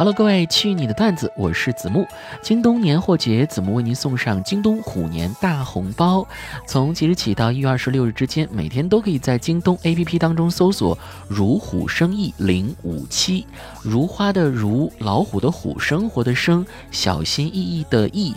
[0.00, 2.08] Hello，各位，去你的段子，我是子木。
[2.40, 6.26] 京东年货节，子木为您送上京东虎年大红包。
[6.66, 10.96] 从即日起到一月二十六日之间，每天都可以在京东 APP 当中搜索
[11.28, 13.46] “如虎生意零五七”，
[13.84, 18.34] 如花的如，老虎的虎，生活的生，小心翼翼的翼。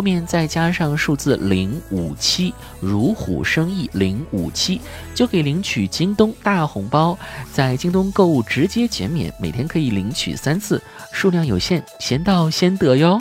[0.00, 4.80] 后面再加上数字零五七，如虎生意零五七，
[5.14, 7.18] 就可以领取京东大红包。
[7.52, 10.82] 在京东购物直接减免，每天可以领取三次，
[11.12, 13.20] 数量有限，先到先得哟。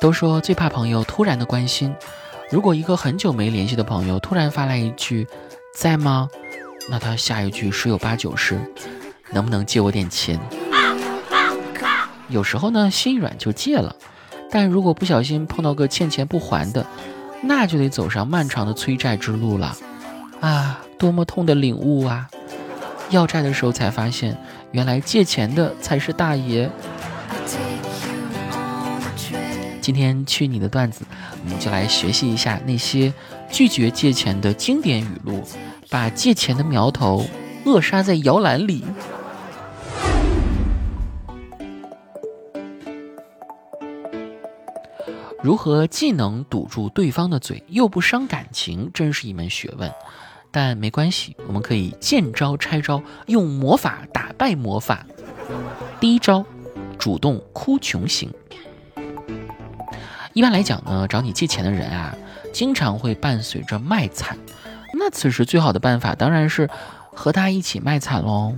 [0.00, 1.94] 都说最怕朋友突然的关心。
[2.50, 5.26] 如果一个很久没联系的朋友突然发来一句
[5.76, 6.30] “在吗”，
[6.88, 8.58] 那他下一句十有八九是
[9.32, 10.40] “能不能借我点钱”。
[12.28, 13.94] 有时候呢，心软就借了，
[14.50, 16.86] 但如果不小心碰到个欠钱不还的，
[17.42, 19.76] 那就得走上漫长的催债之路了。
[20.40, 22.30] 啊，多么痛的领悟啊！
[23.10, 24.38] 要债的时候才发现，
[24.72, 26.70] 原来借钱的才是大爷。
[29.88, 31.02] 今天去你的段子，
[31.42, 33.10] 我们就来学习一下那些
[33.50, 35.42] 拒绝借钱的经典语录，
[35.88, 37.24] 把借钱的苗头
[37.64, 38.84] 扼杀在摇篮里。
[45.42, 49.90] 如何既能堵住对方的嘴，又不伤感情，真是一门学问。
[50.50, 55.06] 但没关系，我们可以见招拆招，用魔法打败魔法。
[55.98, 56.44] 第一招，
[56.98, 58.30] 主动哭穷型。
[60.32, 62.14] 一般来讲呢，找你借钱的人啊，
[62.52, 64.38] 经常会伴随着卖惨。
[64.94, 66.68] 那此时最好的办法当然是
[67.12, 68.54] 和他一起卖惨喽。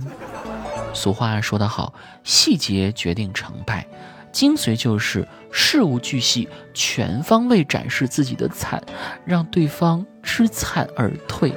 [0.93, 3.87] 俗话说得好，细节决定成败，
[4.31, 8.81] 精髓就是事无巨细，全方位展示自己的惨，
[9.25, 11.53] 让对方知惨而退。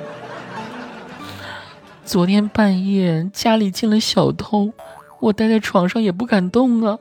[2.04, 4.72] 昨天半夜家里进了小偷。
[5.24, 6.98] 我待在床上也不敢动啊。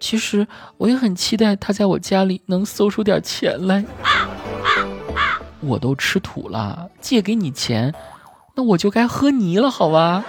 [0.00, 0.46] 其实
[0.78, 3.84] 我也很期待他在我家里能搜出点钱来。
[5.60, 7.92] 我都吃土了，借给你钱，
[8.54, 10.24] 那我就该喝泥了，好吧？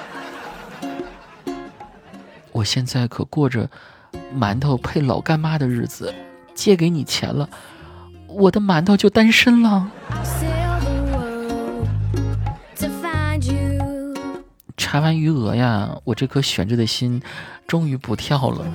[2.51, 3.69] 我现在可过着
[4.35, 6.13] 馒头配老干妈的日子，
[6.53, 7.47] 借给你钱了，
[8.27, 9.89] 我的馒头就单身了。
[14.89, 17.21] 查完余额呀，我这颗悬着的心
[17.67, 18.65] 终于不跳了。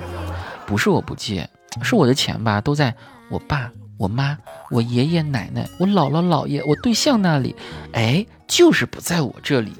[0.67, 1.49] 不是我不借，
[1.81, 2.93] 是我的钱吧，都在
[3.31, 4.37] 我爸、我妈、
[4.69, 7.55] 我爷爷奶奶、我姥姥姥爷、我对象那里。
[7.93, 9.73] 哎，就是不在我这里，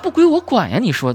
[0.00, 0.78] 不归我管呀！
[0.80, 1.12] 你说，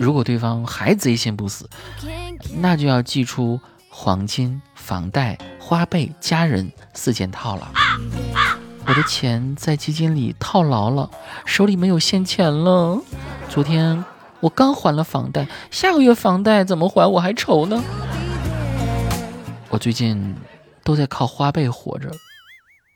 [0.00, 1.70] 如果对方还贼心不死，
[2.56, 7.70] 那就要寄出黄金、房贷、花呗、家人四件套了。
[8.88, 11.10] 我的钱在基金里套牢了，
[11.44, 12.98] 手里没有现钱了。
[13.50, 14.02] 昨天
[14.40, 17.84] 我刚还了房贷，下个月房贷怎么还我还愁呢。
[19.68, 20.34] 我最近
[20.82, 22.10] 都在靠花呗活着，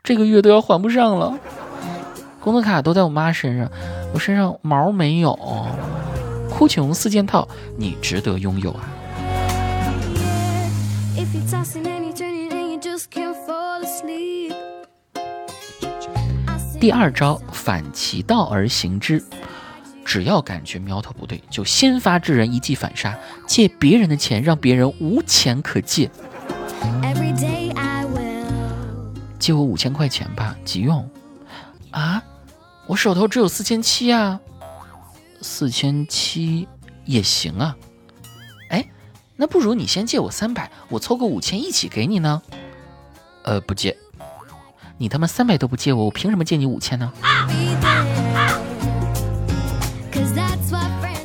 [0.02, 1.38] 这个月都要还不上了。
[2.40, 3.70] 工作卡都在我妈身上，
[4.14, 5.38] 我身上毛没有。
[6.48, 8.88] 哭穷四件套，你值得拥有啊。
[16.82, 19.22] 第二招，反其道而行之。
[20.04, 23.16] 只要感觉苗头不对，就先发制人，一记反杀，
[23.46, 26.10] 借别人的钱，让别人无钱可借。
[29.38, 31.08] 借我五千块钱吧，急用。
[31.92, 32.20] 啊，
[32.88, 34.40] 我手头只有四千七啊。
[35.40, 36.66] 四千七
[37.04, 37.76] 也行啊。
[38.70, 38.84] 哎，
[39.36, 42.42] 那不如你先借我三百，我凑个五千一起给你呢。
[43.44, 43.96] 呃，不借。
[45.02, 47.12] 你他妈三百都不借我，我凭什么借你五千呢？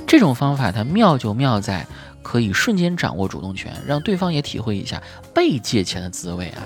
[0.08, 1.86] 这种方法它妙就妙在
[2.24, 5.00] 可以瞬间掌握主动权，让对方也体会一下
[5.32, 6.64] 被借钱的滋味啊。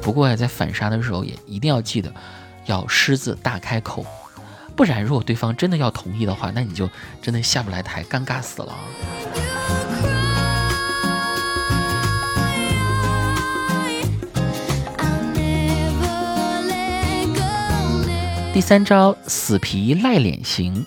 [0.00, 2.14] 不过呀，在反杀的时候也一定要记得
[2.66, 4.06] 要狮子大开口，
[4.76, 6.88] 不然如果对方真的要同意的话，那你就
[7.20, 8.72] 真的下不来台，尴尬死了。
[18.52, 20.84] 第三招死皮赖脸型，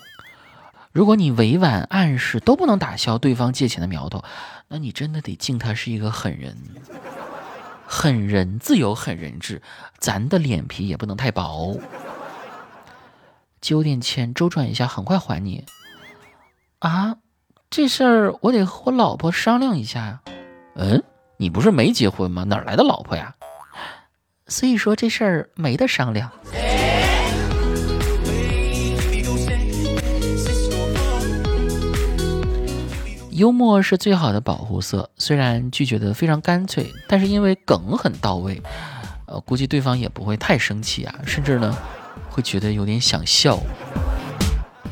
[0.92, 4.22] 如果你委婉暗示都不能打消对方借钱的苗头，
[4.68, 6.58] 那你真的得敬他是一个狠人。
[7.88, 9.62] 狠人自有狠人治，
[9.98, 11.78] 咱的脸皮也不能太薄。
[13.62, 15.66] 借我点钱周转一下，很快还你。
[16.80, 17.16] 啊，
[17.70, 20.22] 这事儿我得和我老婆商量一下呀。
[20.76, 21.02] 嗯，
[21.38, 22.44] 你不是没结婚吗？
[22.44, 23.36] 哪来的老婆呀？
[24.48, 26.30] 所以说这事儿没得商量。
[33.36, 38.62] 幽默是最好的保护色，虽然拒绝的非常干脆，但是因为梗很到位，
[39.26, 41.76] 呃，估计对方也不会太生气啊，甚至呢，
[42.30, 43.60] 会觉得有点想笑，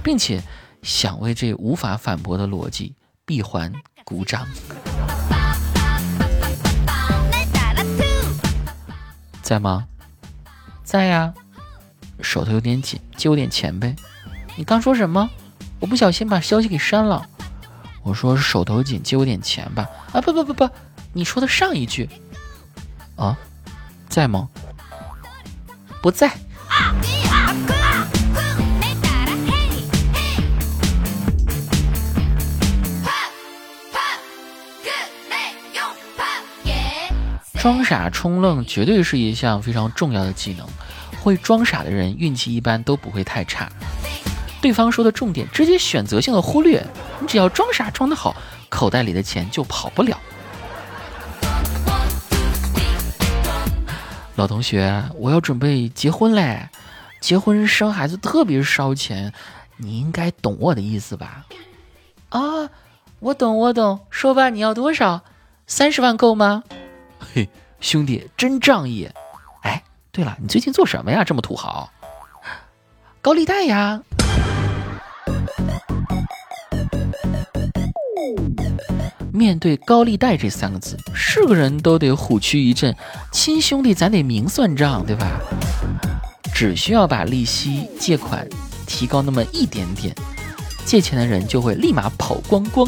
[0.03, 0.41] 并且
[0.81, 2.95] 想为这无法反驳的逻辑
[3.27, 3.71] 闭环
[4.03, 4.47] 鼓掌。
[9.43, 9.85] 在吗？
[10.83, 11.31] 在呀，
[12.21, 13.95] 手头有点紧，借我点钱呗。
[14.55, 15.29] 你刚说什么？
[15.79, 17.27] 我不小心把消息给删了。
[18.03, 19.87] 我说手头紧，借我点钱吧。
[20.11, 20.69] 啊不不不不，
[21.13, 22.09] 你说的上一句
[23.15, 23.37] 啊，
[24.09, 24.49] 在吗？
[26.01, 26.31] 不在。
[37.59, 40.67] 装傻充愣绝对是一项非常重要的技能，
[41.21, 43.71] 会装傻的人运气一般都不会太差。
[44.61, 46.85] 对方说的重点，直接选择性的忽略。
[47.19, 48.35] 你只要装傻装得好，
[48.69, 50.17] 口袋里的钱就跑不了。
[54.35, 56.69] 老同学，我要准备结婚嘞，
[57.19, 59.33] 结婚生孩子特别烧钱，
[59.77, 61.45] 你应该懂我的意思吧？
[62.29, 62.69] 啊，
[63.19, 63.99] 我懂，我懂。
[64.09, 65.21] 说吧，你要多少？
[65.67, 66.63] 三十万够吗？
[67.19, 67.49] 嘿，
[67.79, 69.09] 兄弟，真仗义。
[69.63, 71.23] 哎，对了，你最近做什么呀？
[71.23, 71.91] 这么土豪？
[73.21, 74.01] 高利贷呀。
[79.33, 82.93] 面对高利贷这三个字，是个人都得虎躯一震。
[83.31, 85.39] 亲兄弟，咱得明算账，对吧？
[86.53, 88.47] 只需要把利息、借款
[88.85, 90.13] 提高那么一点点，
[90.85, 92.87] 借钱的人就会立马跑光光。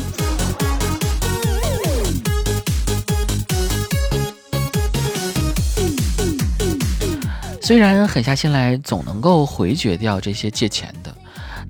[7.61, 11.02] 虽然狠下心来，总能够回绝掉这些借钱的。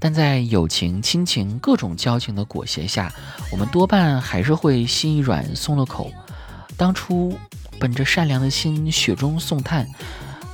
[0.04, 3.10] 但在友情、亲情各种交情的裹挟下，
[3.50, 6.12] 我们多半还是会心一软松了口。
[6.76, 7.40] 当初
[7.80, 9.88] 本着善良的心雪中送炭，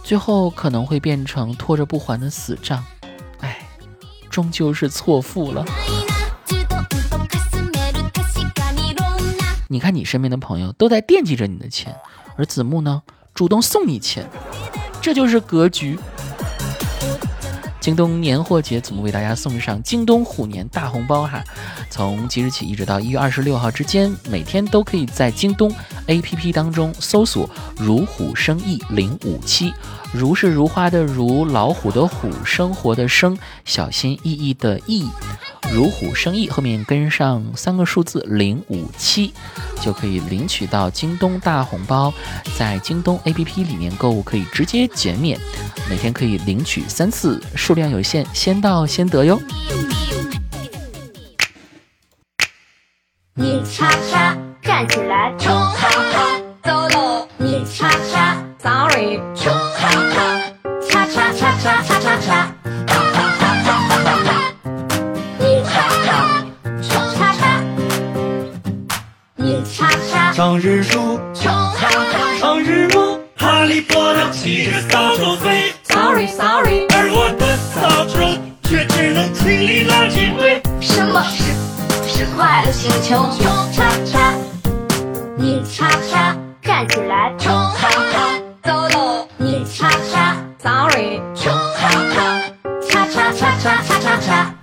[0.04, 2.86] 最后可能会变成拖着不还的死账。
[3.40, 3.58] 哎，
[4.30, 5.66] 终究是错付了。
[9.68, 11.96] 你看，你身边的朋友都在惦记着你的钱，
[12.38, 13.02] 而子木呢，
[13.34, 14.30] 主动送你钱，
[15.02, 15.98] 这就是格局。
[17.80, 21.44] 京东年货节，怎么为大家送上京东虎年大红包哈？
[21.90, 25.74] 从即日起一直到一月二十六号之间，每天都可以在京东
[26.08, 29.74] APP 当中搜索“如虎生意零五七”，
[30.14, 35.08] 如是如花的如，老虎的虎，生活的生，小心翼翼的翼。
[35.72, 39.32] 如虎生意后面跟上三个数字零五七，
[39.82, 42.12] 就可以领取到京东大红包。
[42.58, 45.40] 在京东 APP 里面购物可以直接减免，
[45.88, 49.40] 每天可以领取三次，数量有限，先到先得哟。
[53.36, 57.28] 你叉叉站起来，冲哈哈，走喽！
[57.38, 60.42] 你叉叉，sorry，冲哈哈，
[60.90, 62.54] 叉叉叉叉叉叉叉。
[62.88, 63.46] 哈哈哈
[63.88, 64.30] 哈哈！
[65.40, 66.08] 你叉叉，
[66.82, 67.64] 冲叉叉，
[69.36, 75.72] 你叉叉，唱日出，唱日落，哈利波特骑着扫帚飞。
[75.84, 76.88] Sorry Sorry，
[82.40, 83.18] 快乐星球？
[83.18, 84.34] 冲叉叉，
[85.38, 92.42] 你叉叉，站起来，冲哈哈，走喽，你叉叉，Sorry，冲哈哈，
[92.90, 94.56] 叉叉叉叉叉叉叉。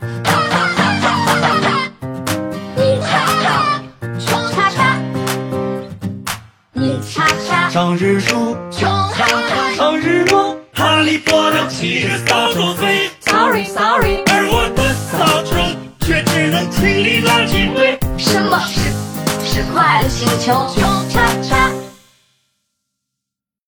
[7.70, 8.56] 唱日出，
[9.76, 13.10] 上日落，哈利波特骑着扫帚飞。
[13.20, 14.24] Sorry Sorry，
[18.16, 18.58] 什么？
[18.66, 18.80] 是
[19.44, 20.66] 是快乐星球。
[21.10, 21.65] 叉叉